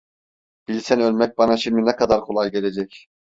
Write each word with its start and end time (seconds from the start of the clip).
Bilsen 0.67 0.99
ölmek 0.99 1.37
bana 1.37 1.57
şimdi 1.57 1.85
ne 1.85 1.95
kadar 1.95 2.21
kolay 2.21 2.51
gelecek… 2.51 3.07